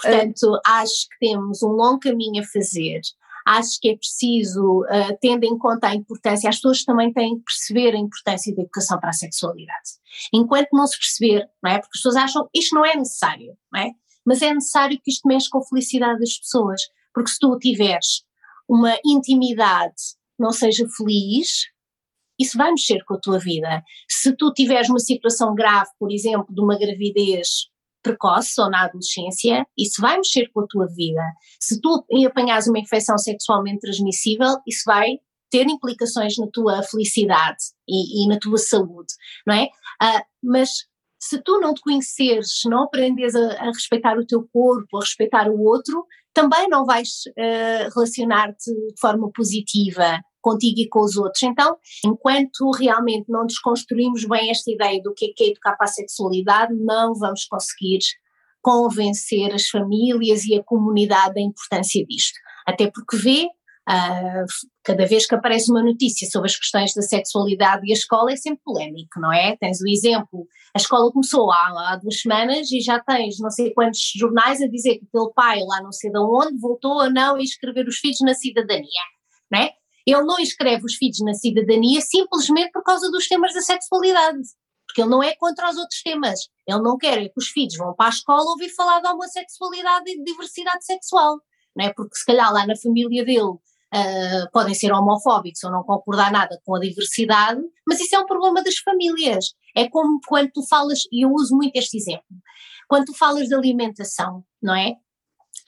[0.00, 3.00] Portanto, acho que temos um longo caminho a fazer.
[3.44, 7.44] Acho que é preciso, uh, tendo em conta a importância, as pessoas também têm que
[7.44, 9.90] perceber a importância da educação para a sexualidade.
[10.32, 11.78] Enquanto não se perceber, não é?
[11.78, 13.90] Porque as pessoas acham isto não é necessário, não é?
[14.28, 16.82] Mas é necessário que isto mexa com a felicidade das pessoas,
[17.14, 18.22] porque se tu tiveres
[18.68, 19.94] uma intimidade
[20.38, 21.64] não seja feliz,
[22.38, 23.82] isso vai mexer com a tua vida.
[24.06, 27.48] Se tu tiveres uma situação grave, por exemplo, de uma gravidez
[28.02, 31.22] precoce ou na adolescência, isso vai mexer com a tua vida.
[31.58, 35.16] Se tu apanhares uma infecção sexualmente transmissível, isso vai
[35.50, 37.56] ter implicações na tua felicidade
[37.88, 39.14] e, e na tua saúde,
[39.46, 39.64] não é?
[40.02, 40.70] Uh, mas
[41.18, 45.00] se tu não te conheceres, se não aprendes a, a, respeitar o teu corpo, a
[45.00, 51.16] respeitar o outro, também não vais uh, relacionar-te de forma positiva contigo e com os
[51.16, 51.42] outros.
[51.42, 55.86] Então, enquanto realmente não desconstruímos bem esta ideia do que é, que é educar para
[55.86, 57.98] a sexualidade, não vamos conseguir
[58.62, 62.38] convencer as famílias e a comunidade da importância disto.
[62.66, 63.48] Até porque vê,
[63.88, 64.44] Uh,
[64.84, 68.36] cada vez que aparece uma notícia sobre as questões da sexualidade e a escola é
[68.36, 69.56] sempre polémico, não é?
[69.56, 73.72] Tens o exemplo, a escola começou há, há, duas semanas e já tens não sei
[73.72, 77.38] quantos jornais a dizer que aquele pai lá não sei de onde voltou a não
[77.38, 79.02] inscrever os filhos na cidadania,
[79.50, 79.72] não é?
[80.06, 84.38] Ele não inscreve os filhos na cidadania simplesmente por causa dos temas da sexualidade,
[84.86, 87.94] porque ele não é contra os outros temas, ele não quer que os filhos vão
[87.94, 91.40] para a escola ouvir falar de homossexualidade e de diversidade sexual,
[91.74, 91.92] não é?
[91.94, 93.56] Porque se calhar lá na família dele
[93.94, 98.26] uh, podem ser homofóbicos ou não concordar nada com a diversidade, mas isso é um
[98.26, 99.46] problema das famílias.
[99.76, 102.24] É como quando tu falas, e eu uso muito este exemplo,
[102.88, 104.94] quando tu falas de alimentação, não é?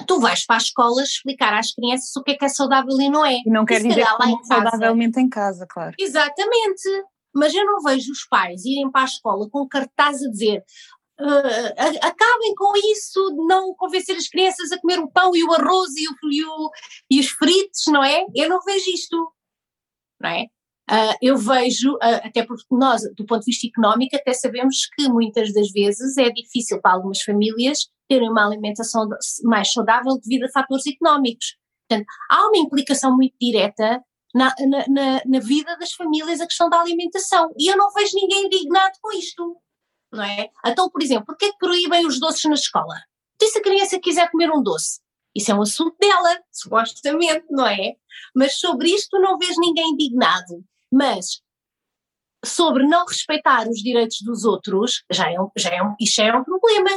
[0.07, 3.11] Tu vais para a escola explicar às crianças o que é que é saudável e
[3.11, 3.41] não é.
[3.45, 5.95] E não quer dizer lá em saudavelmente em casa, claro.
[5.99, 6.89] Exatamente.
[7.35, 10.65] Mas eu não vejo os pais irem para a escola com cartaz a dizer
[11.21, 15.53] Uh, acabem com isso de não convencer as crianças a comer o pão e o
[15.53, 16.71] arroz e, o, e, o,
[17.11, 18.25] e os fritos, não é?
[18.35, 19.17] Eu não vejo isto,
[20.19, 20.47] não é?
[20.91, 25.09] Uh, eu vejo, uh, até porque nós, do ponto de vista económico, até sabemos que
[25.09, 29.07] muitas das vezes é difícil para algumas famílias terem uma alimentação
[29.45, 31.57] mais saudável devido a fatores económicos.
[31.87, 34.03] Portanto, há uma implicação muito direta
[34.35, 37.53] na, na, na, na vida das famílias a questão da alimentação.
[37.59, 39.57] E eu não vejo ninguém indignado com isto
[40.13, 40.49] não é?
[40.67, 42.97] Então, por exemplo, porquê que proíbem os doces na escola?
[43.43, 45.01] Se a criança quiser comer um doce?
[45.35, 47.95] Isso é um assunto dela, supostamente, não é?
[48.35, 50.65] Mas sobre isto não vês ninguém indignado.
[50.93, 51.41] Mas
[52.45, 56.35] sobre não respeitar os direitos dos outros, já é um, já é um, isto é
[56.35, 56.91] um problema.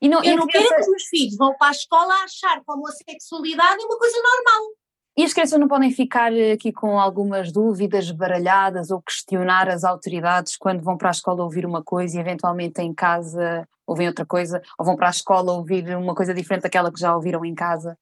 [0.00, 2.56] E não, eu não quero que os meus filhos vão para a escola a achar
[2.56, 4.72] que a homossexualidade é uma coisa normal.
[5.14, 9.84] E as crianças não podem ficar eh, aqui com algumas dúvidas baralhadas ou questionar as
[9.84, 14.24] autoridades quando vão para a escola ouvir uma coisa e eventualmente em casa ouvem outra
[14.24, 17.54] coisa, ou vão para a escola ouvir uma coisa diferente daquela que já ouviram em
[17.54, 17.98] casa?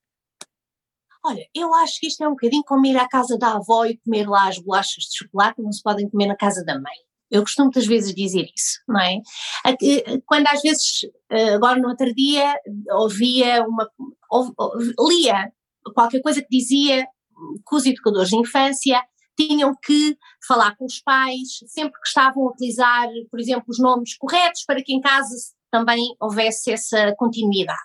[1.25, 3.99] Olha, eu acho que isto é um bocadinho como ir à casa da avó e
[3.99, 6.95] comer lá as bolachas de chocolate que não se podem comer na casa da mãe.
[7.31, 9.21] Eu costumo muitas vezes dizer isso, não é?
[10.27, 12.57] Quando às vezes, eh, agora no outro dia,
[12.93, 13.89] ouvia uma,
[14.99, 15.53] lia
[15.95, 19.03] qualquer coisa que dizia que os educadores de infância
[19.37, 20.17] tinham que
[20.47, 24.83] falar com os pais sempre que estavam a utilizar, por exemplo, os nomes corretos para
[24.83, 25.35] que em casa
[25.71, 27.79] também houvesse essa continuidade.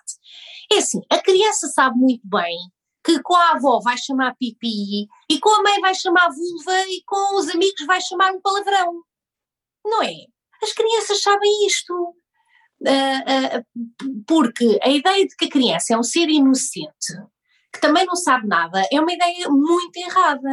[0.72, 2.56] É assim, a criança sabe muito bem
[3.04, 7.02] que com a avó vai chamar pipi e com a mãe vai chamar vulva e
[7.06, 9.00] com os amigos vai chamar um palavrão.
[9.84, 10.12] Não é?
[10.62, 11.94] As crianças sabem isto.
[12.78, 17.14] Uh, uh, porque a ideia de que a criança é um ser inocente
[17.76, 20.48] que também não sabe nada, é uma ideia muito errada.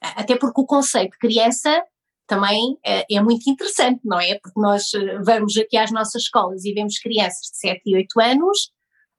[0.00, 1.82] Até porque o conceito de criança
[2.26, 4.38] também é, é, muito interessante, não é?
[4.42, 8.20] Porque nós eh, vamos aqui às nossas escolas e vemos crianças de 7 e 8
[8.20, 8.70] anos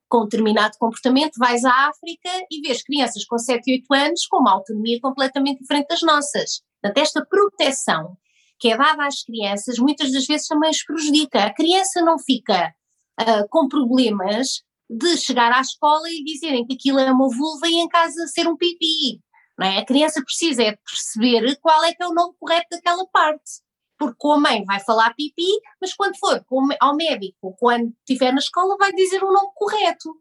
[0.09, 4.37] com determinado comportamento, vais à África e vês crianças com 7 e 8 anos com
[4.37, 6.61] uma autonomia completamente diferente das nossas.
[6.81, 8.17] Portanto, esta proteção
[8.59, 11.43] que é dada às crianças muitas das vezes também as prejudica.
[11.43, 12.73] A criança não fica
[13.19, 14.61] uh, com problemas
[14.93, 18.47] de chegar à escola e dizerem que aquilo é uma vulva e em casa ser
[18.47, 19.19] um pipi.
[19.57, 19.79] Não é?
[19.79, 23.61] A criança precisa é perceber qual é que é o nome correto daquela parte.
[23.97, 25.47] Porque com a mãe vai falar pipi,
[25.79, 26.43] mas quando for
[26.79, 30.15] ao médico, quando estiver na escola, vai dizer o nome correto.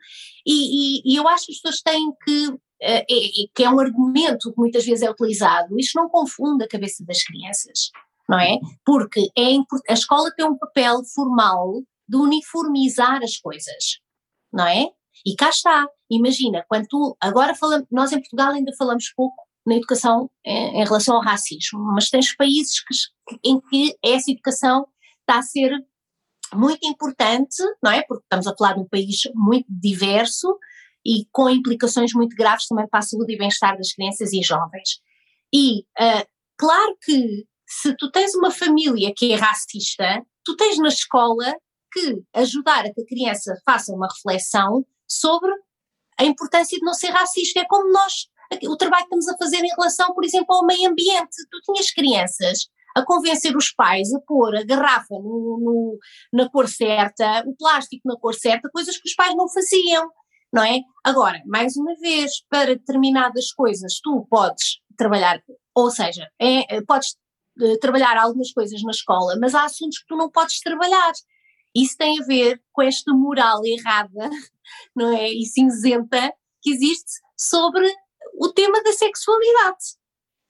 [0.46, 3.04] E, e, e eu acho que as pessoas têm que, é,
[3.54, 7.22] que é um argumento que muitas vezes é utilizado, isto não confunde a cabeça das
[7.22, 7.90] crianças,
[8.28, 8.58] não é?
[8.84, 9.56] Porque é,
[9.88, 14.01] a escola tem um papel formal de uniformizar as coisas
[14.52, 14.86] não é?
[15.24, 19.36] E cá está, imagina, quando tu, agora falamos, nós em Portugal ainda falamos pouco
[19.66, 22.94] na educação em, em relação ao racismo, mas tens países que,
[23.44, 24.86] em que essa educação
[25.20, 25.70] está a ser
[26.54, 28.02] muito importante, não é?
[28.02, 30.58] Porque estamos a falar de um país muito diverso
[31.04, 35.00] e com implicações muito graves também para a saúde e bem-estar das crianças e jovens.
[35.52, 40.88] E uh, claro que se tu tens uma família que é racista, tu tens na
[40.88, 41.54] escola
[41.92, 45.52] que ajudar a que a criança faça uma reflexão sobre
[46.18, 47.60] a importância de não ser racista.
[47.60, 48.28] É como nós,
[48.64, 51.36] o trabalho que estamos a fazer em relação, por exemplo, ao meio ambiente.
[51.50, 55.98] Tu tinhas crianças a convencer os pais a pôr a garrafa no, no,
[56.32, 60.10] na cor certa, o plástico na cor certa, coisas que os pais não faziam,
[60.52, 60.80] não é?
[61.02, 65.42] Agora, mais uma vez, para determinadas coisas tu podes trabalhar,
[65.74, 67.16] ou seja, é, podes
[67.60, 71.12] eh, trabalhar algumas coisas na escola, mas há assuntos que tu não podes trabalhar.
[71.74, 74.30] Isso tem a ver com esta moral errada,
[74.94, 75.30] não é?
[75.30, 77.90] E cinzenta que existe sobre
[78.38, 79.96] o tema da sexualidade.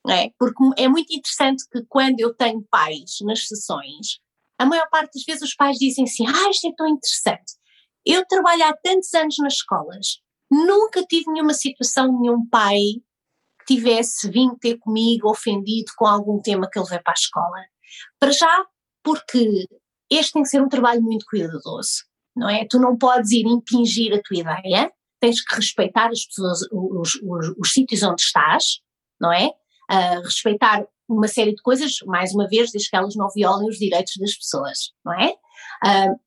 [0.08, 0.30] é?
[0.38, 4.20] Porque é muito interessante que quando eu tenho pais nas sessões,
[4.58, 7.54] a maior parte das vezes os pais dizem assim: Ah, isto é tão interessante.
[8.04, 12.78] Eu trabalho há tantos anos nas escolas, nunca tive nenhuma situação, nenhum pai
[13.60, 17.64] que tivesse vindo ter comigo ofendido com algum tema que ele veio para a escola.
[18.18, 18.66] Para já,
[19.02, 19.68] porque
[20.16, 22.04] este tem que ser um trabalho muito cuidadoso,
[22.36, 22.66] não é?
[22.66, 27.54] Tu não podes ir impingir a tua ideia, tens que respeitar as pessoas, os, os,
[27.58, 28.80] os sítios onde estás,
[29.20, 29.46] não é?
[29.90, 33.78] Uh, respeitar uma série de coisas, mais uma vez, desde que elas não violem os
[33.78, 35.30] direitos das pessoas, não é?
[35.84, 36.20] Uh,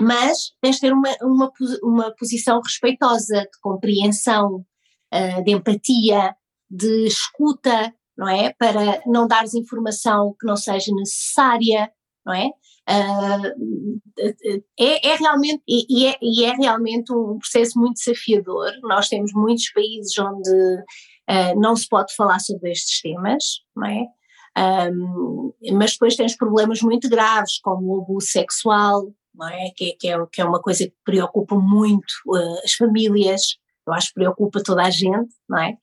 [0.00, 4.66] mas tens de ter uma, uma, uma posição respeitosa, de compreensão,
[5.14, 6.36] uh, de empatia,
[6.70, 8.52] de escuta, não é?
[8.52, 11.90] Para não dares informação que não seja necessária,
[12.26, 12.50] não é?
[12.88, 14.00] Uh,
[14.78, 18.72] é, é, realmente e é, e é, realmente um processo muito desafiador.
[18.82, 24.06] Nós temos muitos países onde uh, não se pode falar sobre estes temas, não é?
[24.58, 29.70] Um, mas depois tens problemas muito graves, como o abuso sexual, não é?
[29.76, 33.42] Que, que, é, que é uma coisa que preocupa muito uh, as famílias,
[33.86, 35.76] eu acho que preocupa toda a gente, não é?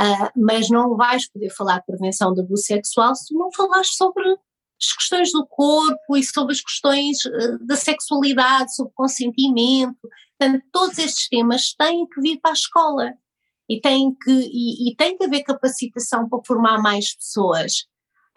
[0.00, 4.36] Uh, mas não vais poder falar de prevenção de abuso sexual se não falares sobre
[4.80, 9.98] as questões do corpo e sobre as questões uh, da sexualidade, sobre consentimento.
[10.38, 13.12] Portanto, todos estes temas têm que vir para a escola
[13.68, 17.86] e tem que, e, e tem que haver capacitação para formar mais pessoas.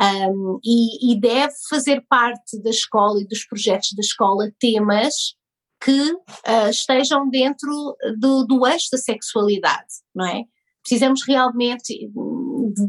[0.02, 5.36] Um, e, e, deve fazer parte da escola e dos projetos da escola temas
[5.84, 7.70] que uh, estejam dentro
[8.18, 10.44] do, do eixo da sexualidade, não é?
[10.82, 12.10] Precisamos realmente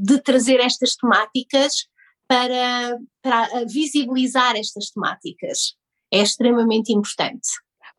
[0.05, 1.87] de trazer estas temáticas
[2.33, 5.75] para, para visibilizar estas temáticas.
[6.11, 7.49] É extremamente importante.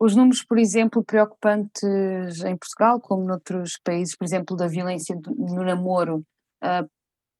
[0.00, 5.62] Os números, por exemplo, preocupantes em Portugal, como noutros países, por exemplo, da violência no
[5.62, 6.24] namoro,
[6.64, 6.90] uh,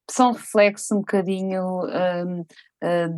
[0.09, 2.45] são reflexo um bocadinho uh,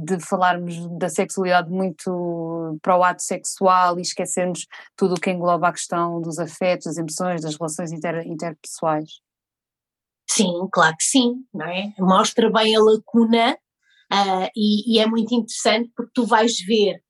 [0.04, 5.68] de falarmos da sexualidade muito para o ato sexual e esquecermos tudo o que engloba
[5.68, 9.20] a questão dos afetos, das emoções, das relações inter, interpessoais.
[10.28, 11.92] Sim, claro que sim, não é?
[11.98, 13.58] Mostra bem a lacuna
[14.56, 17.00] e, e é muito interessante porque tu vais ver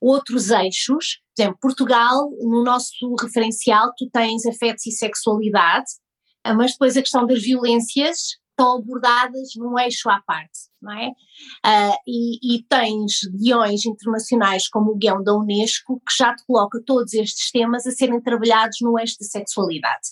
[0.00, 5.90] outros eixos, por exemplo, Portugal, no nosso referencial, tu tens afetos e sexualidade,
[6.42, 11.08] ah, mas depois a questão das violências estão abordadas num eixo à parte, não é?
[11.64, 16.82] Uh, e, e, tens guiões internacionais como o guião da Unesco que já te coloca
[16.84, 20.08] todos estes temas a serem trabalhados no eixo da sexualidade.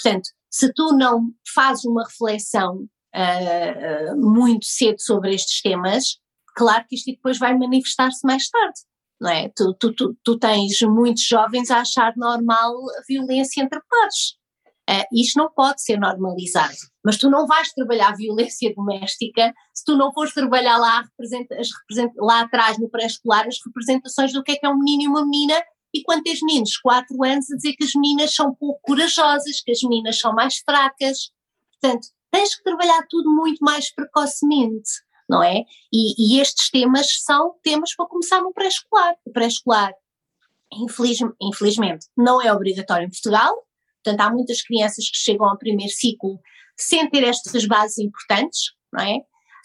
[0.00, 6.18] Portanto, se tu não fazes uma reflexão uh, muito cedo sobre estes temas,
[6.54, 8.80] claro que isto depois vai manifestar-se mais tarde
[9.20, 9.50] não é?
[9.54, 14.40] Tu, tu, tu, tu, tens muitos jovens a achar normal a violência entre pares.
[14.88, 16.74] Uh, isto não pode ser normalizado.
[17.04, 21.04] Mas tu não vais trabalhar violência doméstica se tu não fores trabalhar lá,
[22.18, 25.24] lá atrás no pré-escolar as representações do que é que é um menino e uma
[25.24, 29.60] menina e quando tens meninos 4 anos a dizer que as meninas são pouco corajosas,
[29.60, 31.30] que as meninas são mais fracas.
[31.80, 34.90] Portanto, tens que trabalhar tudo muito mais precocemente
[35.30, 35.64] não é?
[35.92, 39.14] E, e estes temas são temas para começar no pré-escolar.
[39.24, 39.92] O pré-escolar,
[40.72, 43.54] infeliz, infelizmente, não é obrigatório em Portugal,
[44.02, 46.40] portanto há muitas crianças que chegam ao primeiro ciclo
[46.76, 49.18] sem ter estas bases importantes, não é?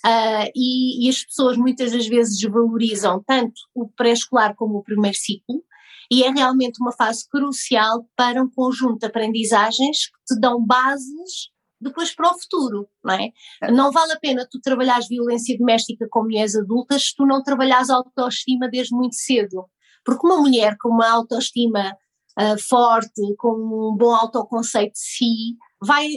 [0.06, 5.18] Uh, e, e, as pessoas muitas das vezes desvalorizam tanto o pré-escolar como o primeiro
[5.18, 5.64] ciclo,
[6.12, 11.50] e é realmente uma fase crucial para um conjunto de aprendizagens que te dão bases
[11.86, 13.32] depois para o futuro, não é?
[13.72, 17.90] Não vale a pena tu trabalhares violência doméstica com mulheres adultas se tu não trabalhares
[17.90, 19.66] autoestima desde muito cedo.
[20.04, 21.96] Porque uma mulher com uma autoestima
[22.40, 26.08] uh, forte, com um bom autoconceito de si, vai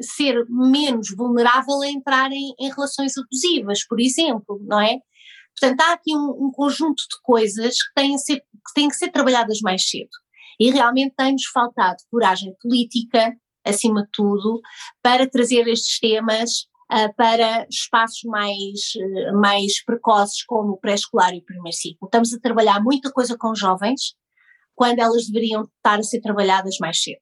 [0.00, 4.98] ser menos vulnerável a entrar em, em relações abusivas, por exemplo, não é?
[5.58, 9.10] Portanto, há aqui um, um conjunto de coisas que têm, ser, que têm que ser
[9.10, 10.10] trabalhadas mais cedo.
[10.60, 13.34] E realmente tem-nos faltado coragem política,
[13.68, 14.60] acima de tudo,
[15.02, 21.38] para trazer estes temas uh, para espaços mais, uh, mais precoces, como o pré-escolar e
[21.38, 22.06] o primeiro ciclo.
[22.06, 24.14] Estamos a trabalhar muita coisa com jovens,
[24.74, 27.20] quando elas deveriam estar a ser trabalhadas mais cedo.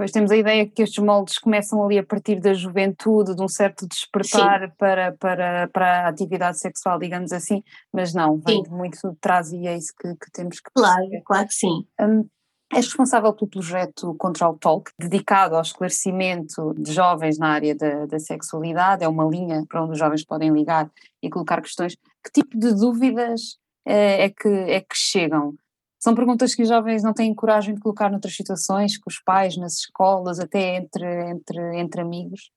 [0.00, 3.48] Pois temos a ideia que estes moldes começam ali a partir da juventude, de um
[3.48, 7.62] certo despertar para, para, para a atividade sexual, digamos assim,
[7.92, 8.70] mas não, vem sim.
[8.70, 11.06] muito de trás e é isso que, que temos que perceber.
[11.06, 11.84] Claro, claro que sim.
[12.00, 12.26] Um,
[12.72, 18.18] És responsável pelo projeto Control Talk, dedicado ao esclarecimento de jovens na área da, da,
[18.20, 19.02] sexualidade.
[19.02, 20.88] É uma linha para onde os jovens podem ligar
[21.20, 21.96] e colocar questões.
[22.22, 25.54] Que tipo de dúvidas é, é, que, é que chegam?
[25.98, 29.56] São perguntas que os jovens não têm coragem de colocar noutras situações, com os pais,
[29.56, 32.52] nas escolas, até entre, entre, entre amigos?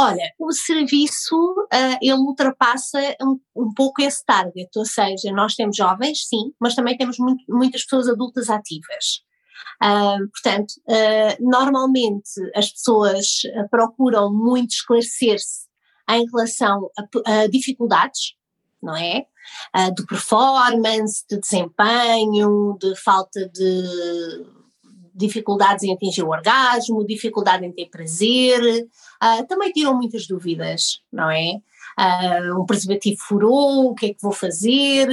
[0.00, 5.76] Olha, o serviço, uh, ele ultrapassa um, um, pouco esse target, ou seja, nós temos
[5.76, 9.24] jovens, sim, mas também temos muito, muitas pessoas adultas ativas.
[9.82, 13.26] Uh, portanto, uh, normalmente as pessoas
[13.72, 15.66] procuram muito esclarecer-se
[16.08, 18.34] em relação a, a dificuldades,
[18.80, 19.26] não é?
[19.94, 24.57] De performance, de desempenho, de falta de
[25.18, 28.60] dificuldades em atingir o orgasmo, dificuldade em ter prazer,
[29.22, 31.60] uh, também tiram muitas dúvidas, não é?
[31.98, 35.08] Uh, um preservativo furou, o que é que vou fazer?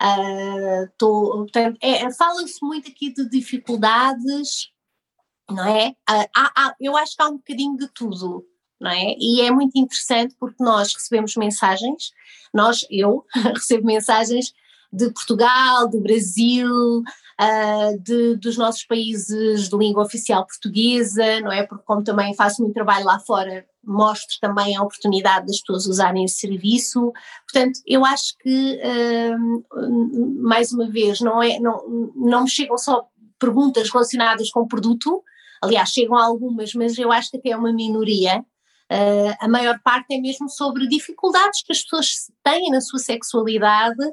[0.00, 4.70] Uh, tô, portanto, é, fala-se muito aqui de dificuldades,
[5.50, 5.94] não é?
[6.08, 8.46] Há, há, eu acho que há um bocadinho de tudo,
[8.80, 9.16] não é?
[9.18, 12.12] E é muito interessante porque nós recebemos mensagens,
[12.54, 14.52] nós, eu, recebo mensagens
[14.92, 17.02] de Portugal, do Brasil,
[17.40, 21.66] uh, de, dos nossos países de língua oficial portuguesa, não é?
[21.66, 26.24] Porque como também faço muito trabalho lá fora, mostro também a oportunidade das pessoas usarem
[26.24, 27.12] esse serviço.
[27.50, 33.06] Portanto, eu acho que, uh, mais uma vez, não, é, não, não me chegam só
[33.38, 35.22] perguntas relacionadas com o produto,
[35.62, 38.44] aliás, chegam algumas, mas eu acho que até é uma minoria,
[38.92, 44.04] Uh, a maior parte é mesmo sobre dificuldades que as pessoas têm na sua sexualidade,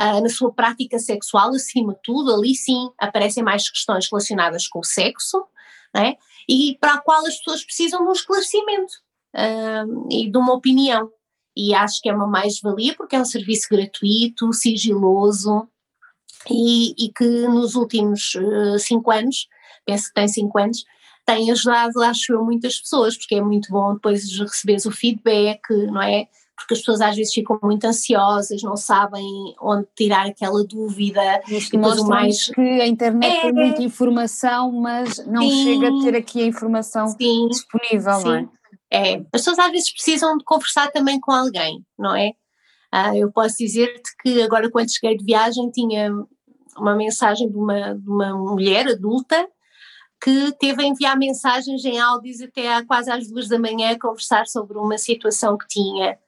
[0.00, 4.80] uh, na sua prática sexual, acima de tudo, ali sim aparecem mais questões relacionadas com
[4.80, 5.44] o sexo,
[5.94, 6.16] né?
[6.48, 8.92] e para a qual as pessoas precisam de um esclarecimento
[9.34, 11.10] uh, e de uma opinião.
[11.56, 15.66] E acho que é uma mais-valia porque é um serviço gratuito, sigiloso
[16.50, 18.32] e, e que nos últimos
[18.78, 19.48] cinco anos,
[19.86, 20.84] penso que tem cinco anos,
[21.26, 26.00] tem ajudado, acho eu, muitas pessoas, porque é muito bom depois receberes o feedback, não
[26.00, 26.28] é?
[26.56, 29.24] Porque as pessoas às vezes ficam muito ansiosas, não sabem
[29.60, 31.42] onde tirar aquela dúvida.
[31.48, 32.46] Isto mostra mais...
[32.46, 36.46] que a internet é, tem muita informação, mas não sim, chega a ter aqui a
[36.46, 38.24] informação sim, disponível, sim.
[38.24, 38.48] não é?
[38.90, 42.32] É, as pessoas às vezes precisam de conversar também com alguém, não é?
[42.90, 46.10] Ah, eu posso dizer-te que agora quando cheguei de viagem tinha
[46.78, 49.46] uma mensagem de uma, de uma mulher adulta
[50.22, 54.46] que teve a enviar mensagens em áudios até quase às duas da manhã a conversar
[54.46, 56.18] sobre uma situação que tinha.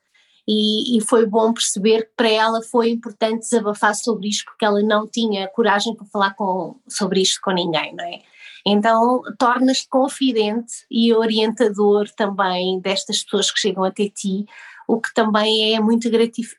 [0.51, 4.81] E, e, foi bom perceber que para ela foi importante desabafar sobre isto porque ela
[4.83, 8.23] não tinha coragem para falar com, sobre isto com ninguém, não é?
[8.65, 14.47] Então tornas-te confidente e orientador também destas pessoas que chegam até ti,
[14.89, 16.09] o que também é muito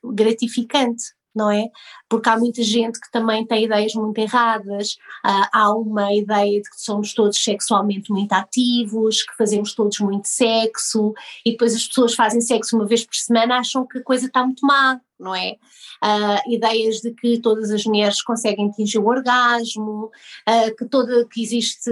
[0.03, 1.69] gratificante não é?
[2.07, 6.82] Porque há muita gente que também tem ideias muito erradas, há uma ideia de que
[6.82, 11.13] somos todos sexualmente muito ativos, que fazemos todos muito sexo,
[11.45, 14.43] e depois as pessoas fazem sexo uma vez por semana acham que a coisa está
[14.43, 15.57] muito má, não é?
[16.03, 20.05] Uh, ideias de que todas as mulheres conseguem atingir o orgasmo,
[20.47, 21.91] uh, que, toda, que existe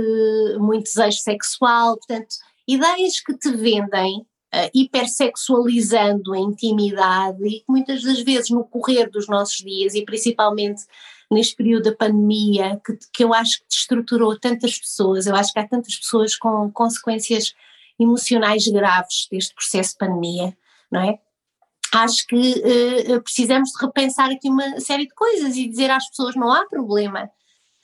[0.59, 2.35] muito desejo sexual, portanto,
[2.67, 9.09] ideias que te vendem uh, hipersexualizando a intimidade e que muitas das vezes no correr
[9.09, 10.83] dos nossos dias e principalmente
[11.29, 15.59] neste período da pandemia que, que eu acho que destruturou tantas pessoas, eu acho que
[15.59, 17.53] há tantas pessoas com consequências
[17.99, 20.57] emocionais graves deste processo de pandemia,
[20.91, 21.19] não é?
[21.93, 22.63] Acho que
[23.15, 26.65] uh, precisamos de repensar aqui uma série de coisas e dizer às pessoas não há
[26.65, 27.29] problema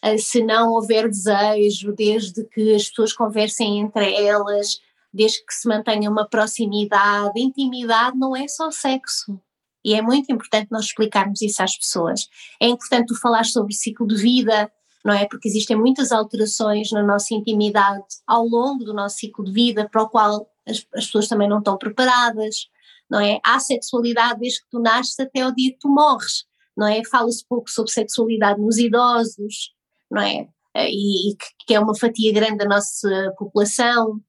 [0.05, 4.79] uh, se não houver desejo, desde que as pessoas conversem entre elas,
[5.13, 9.39] desde que se mantenha uma proximidade, intimidade não é só sexo.
[9.85, 12.27] E é muito importante nós explicarmos isso às pessoas.
[12.59, 14.71] É importante tu falar sobre o ciclo de vida,
[15.03, 15.27] não é?
[15.27, 20.03] Porque existem muitas alterações na nossa intimidade ao longo do nosso ciclo de vida, para
[20.03, 22.67] o qual as, as pessoas também não estão preparadas,
[23.09, 23.39] não é?
[23.45, 26.45] Há sexualidade desde que tu nasces até o dia que tu morres,
[26.75, 27.03] não é?
[27.05, 29.73] Fala-se pouco sobre sexualidade nos idosos,
[30.09, 30.47] não é?
[30.75, 31.37] E, e
[31.67, 34.21] que é uma fatia grande da nossa população,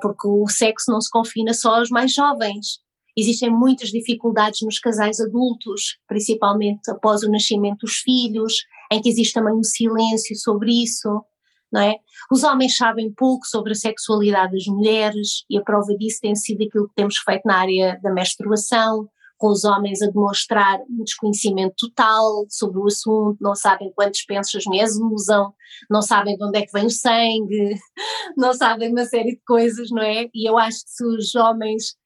[0.00, 2.80] porque o sexo não se confina só aos mais jovens.
[3.16, 9.34] Existem muitas dificuldades nos casais adultos, principalmente após o nascimento dos filhos, em que existe
[9.34, 11.22] também um silêncio sobre isso,
[11.70, 11.96] não é?
[12.30, 16.64] Os homens sabem pouco sobre a sexualidade das mulheres e a prova disso tem sido
[16.64, 19.08] aquilo que temos feito na área da menstruação,
[19.42, 24.64] com os homens a demonstrar um desconhecimento total sobre o assunto, não sabem quantos pensos
[24.66, 25.52] mulheres usam,
[25.90, 27.76] não sabem de onde é que vem o sangue,
[28.38, 30.28] não sabem uma série de coisas, não é?
[30.32, 31.96] E eu acho que se os homens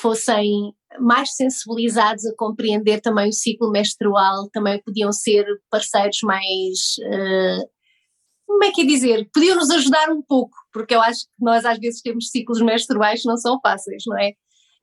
[0.00, 6.78] fossem mais sensibilizados a compreender também o ciclo menstrual, também podiam ser parceiros mais.
[7.00, 7.68] Uh,
[8.46, 9.28] como é que é dizer?
[9.34, 13.22] Podiam nos ajudar um pouco, porque eu acho que nós às vezes temos ciclos menstruais
[13.22, 14.34] que não são fáceis, não é?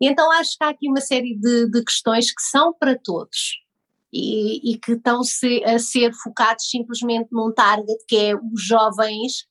[0.01, 3.57] E então acho que há aqui uma série de, de questões que são para todos
[4.11, 9.45] e, e que estão -se a ser focados simplesmente num target que é os jovens,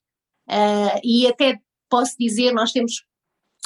[0.48, 3.04] uh, e até posso dizer, nós temos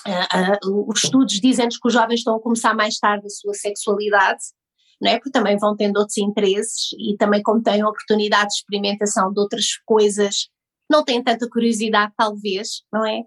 [0.07, 3.55] uh, uh, os estudos dizem-nos que os jovens estão a começar mais tarde a sua
[3.55, 4.43] sexualidade,
[5.01, 5.16] não é?
[5.16, 9.76] porque também vão tendo outros interesses e também como têm oportunidade de experimentação de outras
[9.87, 10.49] coisas,
[10.91, 13.22] não têm tanta curiosidade talvez, não é?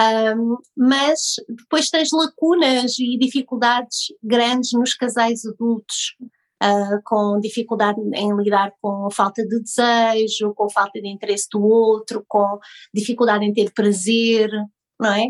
[0.00, 6.16] Um, mas depois tens lacunas e dificuldades grandes nos casais adultos,
[6.62, 11.62] uh, com dificuldade em lidar com a falta de desejo, com falta de interesse do
[11.62, 12.58] outro, com
[12.94, 14.50] dificuldade em ter prazer,
[14.98, 15.26] não é?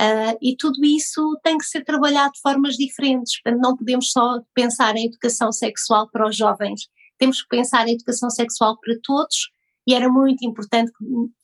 [0.00, 3.40] Uh, e tudo isso tem que ser trabalhado de formas diferentes.
[3.60, 6.82] Não podemos só pensar em educação sexual para os jovens,
[7.22, 9.51] temos que pensar em educação sexual para todos.
[9.86, 10.92] E era muito importante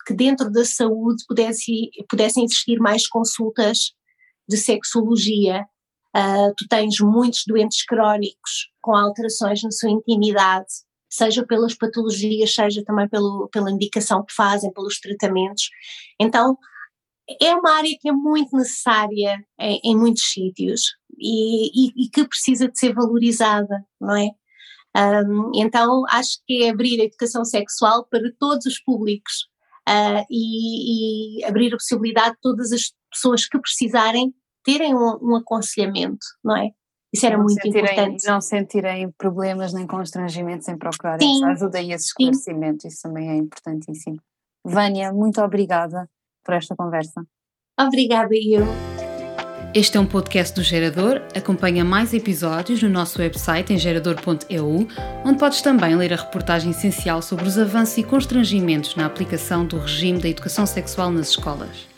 [0.06, 3.92] que, dentro da saúde pudesse, pudessem existir mais consultas
[4.48, 5.66] de sexologia.
[6.16, 10.66] Uh, tu tens muitos doentes crónicos com alterações na sua intimidade,
[11.10, 15.68] seja pelas patologias, seja também pelo, pela indicação que fazem, pelos tratamentos.
[16.20, 16.56] Então,
[17.40, 22.26] é uma área que é muito necessária em, em muitos sítios e, e, e, que
[22.26, 24.30] precisa de ser valorizada, não é?
[24.96, 29.48] Um, então acho que é abrir a educação sexual para todos os públicos
[29.88, 34.34] uh, e, e, abrir a possibilidade de todas as pessoas que precisarem
[34.64, 36.70] terem um, um aconselhamento, não é?
[37.12, 38.26] Isso era não muito sentirem, importante.
[38.26, 42.88] Não sentirem problemas nem constrangimentos em procurar essa ajuda e esse esclarecimento, Sim.
[42.88, 44.18] isso também é importantíssimo.
[44.64, 46.08] Vânia, muito obrigada
[46.44, 47.24] por esta conversa.
[47.78, 48.97] Obrigada, eu.
[49.74, 51.20] Este é um podcast do Gerador.
[51.36, 54.88] Acompanha mais episódios no nosso website em gerador.eu,
[55.24, 59.78] onde podes também ler a reportagem essencial sobre os avanços e constrangimentos na aplicação do
[59.78, 61.97] regime da educação sexual nas escolas.